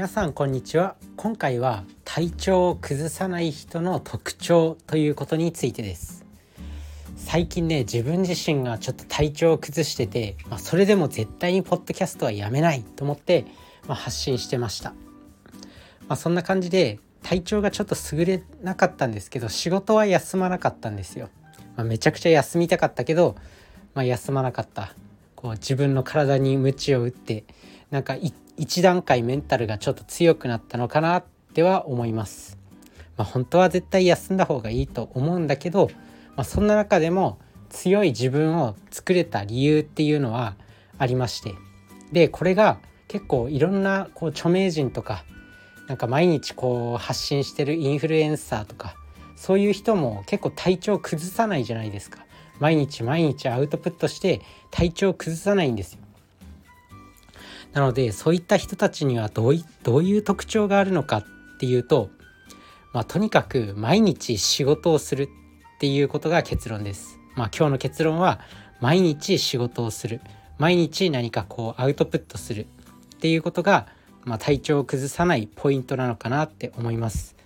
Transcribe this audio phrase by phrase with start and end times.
[0.00, 0.96] 皆さんこんにちは。
[1.16, 6.24] 今回は体調を崩さない人の特徴ということについてです。
[7.16, 13.44] 最近ね自分自身がちょっと体調を崩してて、まあ、それでも絶対にポッドキャストはやめないと思って、
[13.86, 14.94] まあ、発信してました、
[16.08, 21.28] まあ、そんな感じで体調がちょっと優れなかったんですけど仕事は休まなかったんですよ、
[21.76, 23.36] まめちゃくちゃ休みたかったけど、
[23.92, 24.94] ま休まなかった。
[25.36, 27.44] こう自分の体に鞭を打って
[27.90, 28.34] なんか一
[28.82, 31.24] 段階メンタルがちょっと強くなったのかなっ
[31.54, 32.58] ては思います。
[33.16, 35.90] まあ、本当は絶対休んだ方がいいと思うんだけど、
[36.36, 40.56] まあ、そんな中でも強い自分を作れた理由っていうのは
[40.98, 41.54] ありまして。
[42.12, 42.78] でこれが
[43.08, 45.24] 結構いろんなこう著名人とか
[45.86, 48.94] なんか毎日こう発信してるインフルエンサーとか
[49.36, 52.26] そういう人も結構体調崩さないじゃないですか。
[52.58, 56.00] 毎日毎日アウトプットして体調崩さないんですよ。
[57.72, 61.24] なのでそういった人たちにはどういどういう特徴があるのかっ
[61.58, 62.10] ていうと、
[62.92, 65.28] まあ、とにかく毎日仕事をするっ
[65.78, 67.18] ていうことが結論です。
[67.36, 68.40] まあ、今日の結論は
[68.80, 70.20] 毎日仕事をする
[70.58, 72.66] 毎日何かこうアウトプットする
[73.16, 73.86] っていうことが、
[74.24, 77.36] まあ、体調を崩さないポイントなのかなって思います。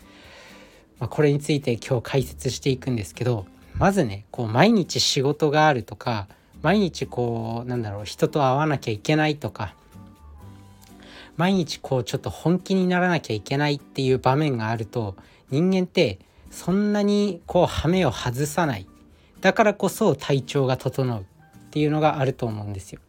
[0.99, 6.29] まあ、これについて今日解説していくんですけどまずねこう毎日仕事があるとか
[6.63, 9.75] 毎日こうなんだろう人と会わなきゃいけないとか
[11.37, 15.17] 毎日こうちょっと本気にならなきゃいけないっていう場面があると
[15.51, 16.19] 人間って
[16.51, 18.87] そんなにこう羽目を外さない
[19.41, 21.25] だからこそ体調が整うっ
[21.71, 23.01] ていうのがあると思うんですよ。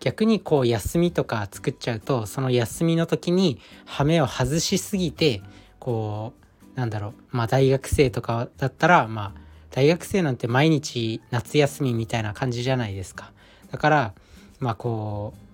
[0.00, 5.42] 逆にこう休みとか作っちゃうとその休みの時に羽目を外しすぎて
[5.80, 6.32] こ
[6.74, 9.40] うなんだろうまあ大学生とかだったらまあ
[9.70, 13.32] 大学生なんて毎日夏休みみたいな感じじゃないですか。
[13.70, 14.14] だから
[14.60, 15.47] まあこう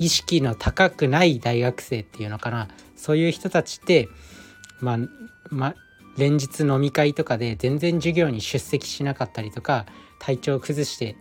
[0.00, 4.08] 意識の高くない大学生っていうのかなそういう人たちって
[4.80, 4.98] まあ
[5.50, 5.74] ま
[6.16, 9.86] 連日飲み会とかで全然授業に出席しなかったりとか
[10.18, 11.16] 体調を崩して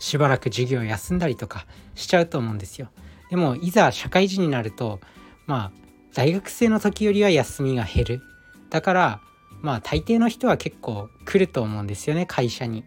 [0.00, 2.88] しばらく授業休んだりとかしちゃうと思うんですよ。
[3.30, 5.00] でもいざ社会人になると
[5.46, 5.72] まあ
[6.12, 8.22] 大学生の時よりは休みが減る。
[8.68, 9.20] だから
[9.62, 12.84] まあ大抵の人は結構来ると思うんですよね会社に。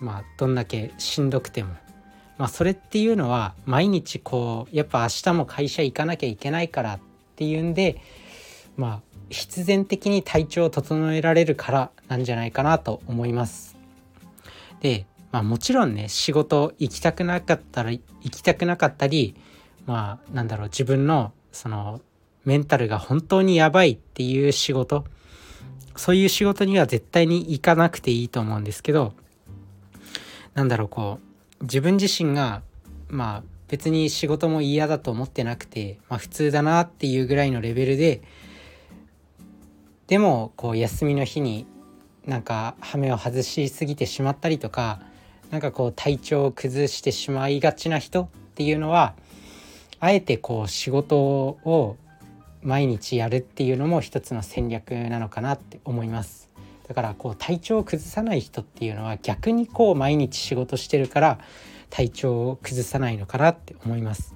[0.00, 1.74] まあどんだけしんどくても。
[2.38, 6.98] まあ、それっていうのは毎日こうやっぱ明日も会社行かなきゃいけないからっ
[7.36, 8.00] ていうんで
[8.76, 13.76] まあ必然的に体調を整えられるからなんじゃないかなと思います。
[14.80, 19.34] で、まあ、もちろんね仕事行きたくなかったら行きたくなかったり
[19.86, 22.00] まあなんだろう自分のその
[22.44, 25.04] メンタルが本当にやばいっていう仕事
[25.96, 29.14] そういう仕事には絶対に行かなくていいと思うんですけど
[30.54, 32.62] なんだろうこう自分自身が
[33.08, 38.22] まあ別に仕事も嫌だと思ってなくて、まあ、普通だなっていうぐらいのレベルで
[40.06, 41.66] でもこう休みの日に
[42.24, 45.00] なんか羽目を外しすぎてしまったりとか
[45.50, 49.14] なんかこう体調を崩してしまいがちな人っていうのは
[50.00, 51.96] あえてこう仕事を
[52.62, 56.45] 毎日やるっていうのも一つの戦略なのかなって思います。
[56.88, 61.38] だからこう体調を崩さない人っていうのは逆にこう毎日仕事してるから
[61.90, 64.34] 体調を崩さないのかなって思います。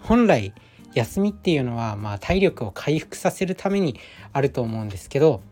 [0.00, 0.52] 本来
[0.94, 3.98] 休みっていうのはまあ体力を回復させるために
[4.32, 5.42] あると思うんですけど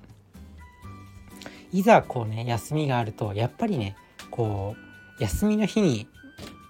[1.73, 3.97] いざこうね休みがあるとやっぱりね
[4.31, 4.77] こ
[5.19, 6.09] う休みの日に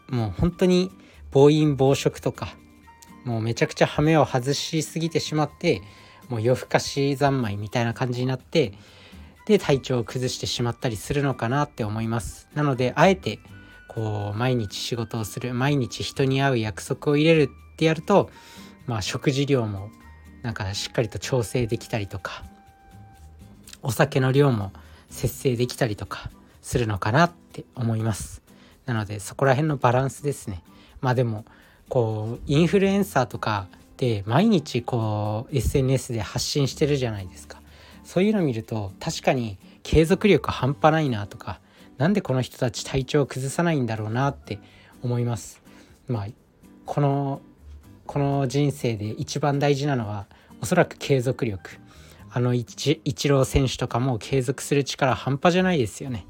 [0.09, 0.91] もう本当に
[1.31, 2.57] 暴飲暴食とか
[3.25, 5.83] もうめちゃくちゃ羽目を外しすぎてしまって
[6.29, 8.73] もう夜更かし三昧みたいな感じになって
[9.47, 12.49] で体調を崩してしまったりするのかなって思います。
[12.55, 13.39] なのであえて
[13.89, 18.31] こう毎日仕事をする毎日人に会う約束を入れるってやると
[18.87, 19.91] まあ食事量も
[20.43, 22.45] なんかしっかりと調整できたりとか
[23.83, 24.73] お酒の量も
[25.11, 26.31] 節制できたりとか
[26.63, 28.43] するのかなって思います。
[28.87, 30.63] なのでそこら辺のバランスですね。
[31.01, 31.45] まあでも
[31.89, 37.63] こうインフルエンサーとかって毎日こう SNS で発信してるじゃないですか。
[38.03, 41.61] そういうの見ると確かに継続力半端ないなとか
[41.97, 44.59] 何でこの人たち体調を崩さないんだろうなって
[45.03, 45.63] 思います。
[46.09, 46.27] まあ
[46.85, 47.41] この
[48.07, 50.27] この人生で一番大事なのは
[50.61, 51.79] おそらく継続力。
[52.37, 56.27] あのイチロー選手とかも継続する力半端じゃないですよね。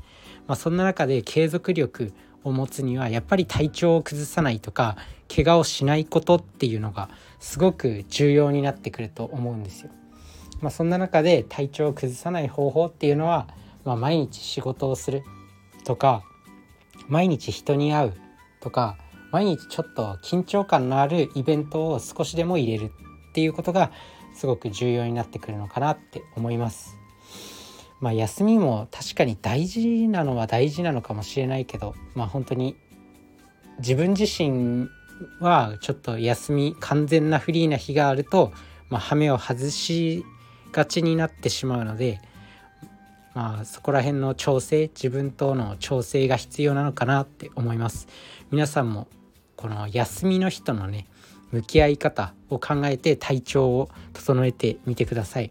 [0.47, 2.13] まあ、そんな中で継続力
[2.45, 4.97] を持つにはやっぱり体調を崩さないとか
[5.35, 7.09] 怪我をしないことっていうのが
[7.41, 9.91] すごく重要になってくると思うんですよ。
[10.61, 13.49] まあ、そんな中で体調を崩さない方法っていうのは、
[13.85, 15.23] まあ、毎日仕事をする
[15.85, 16.23] とか
[17.09, 18.15] 毎日人に会う
[18.61, 18.97] とか、
[19.31, 22.93] 毎日ちょっと緊張感のあるイベントを少しでも入れる
[23.31, 23.91] っていうことが
[24.35, 26.97] すごく重要になってくるのかなって思います。
[28.01, 32.77] まあ休みも確かに大事なのは大事なのかもしれないけどまあ本当に
[33.79, 34.89] 自分自身
[35.41, 38.53] はちょっと休み完全なフリーな日があると、
[38.89, 40.25] まあ、羽目を外し
[40.73, 42.21] がちになってしまうので
[43.35, 48.07] まあそこら辺の調整自分との調整が必要なのかなって思います。
[48.51, 49.09] 皆さんも
[49.57, 51.07] この休みの日とのね
[51.51, 55.51] 向き合い方を考えて体調を整えてみてください。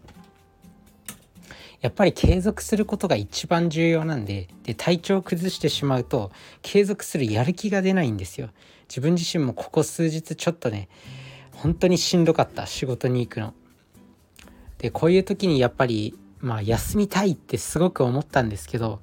[1.84, 6.32] やっぱり継続することが一番重要なんでで体調を崩してしまうと
[6.62, 8.48] 継続するやる気が出ないんですよ。
[8.88, 10.88] 自分自身もここ数日ちょっとね
[11.52, 13.52] 本当にしんどかった仕事に行くの。
[14.78, 19.00] でこういう時にやっぱりまあ休みたいってすごく思ったんですけど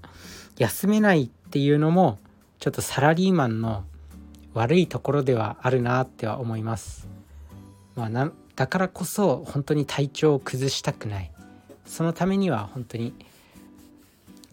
[0.57, 2.17] 休めないっていうのも
[2.57, 3.83] ちょっとサラリーマンの
[4.55, 7.07] 悪いところではあるなっては思います。
[7.95, 11.31] まあ、なだからこそ本当に体調を崩したくない。
[11.91, 13.13] そのためには本当に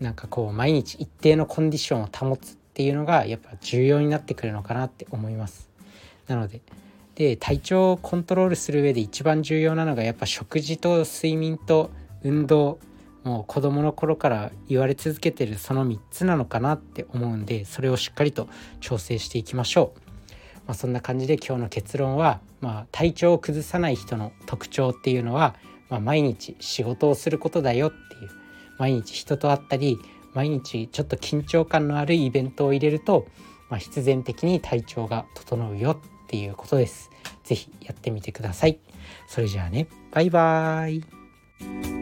[0.00, 5.68] なんかこう毎日一定のコンディションを保つっていうのがやっぱ重要になってくるのかなって思います。
[6.26, 6.60] なので
[7.14, 11.90] で体調をコントロールする上で一番重要なのがやっぱ食事と睡眠と
[12.24, 12.80] 運動
[13.22, 18.48] もう子どもの頃から言われ続けてるその3つなのかなって思うんでそれをしっかりと
[18.80, 20.00] 調整していきましょう。
[20.66, 25.54] まあ、そんな感じで今日の結論は、まあ、体調を崩さない人の特徴っていうのは、
[25.88, 28.30] まあ、毎日仕事をすることだよっていう
[28.78, 29.98] 毎日人と会ったり
[30.34, 33.26] 毎日ちょっと緊張感のあるイベントを入れると、
[33.70, 35.96] まあ、必然的に体調が整うよっ
[36.28, 37.10] ていうことです。
[37.44, 38.78] 是非やってみてください。
[39.26, 41.97] それじゃあねバイバーイ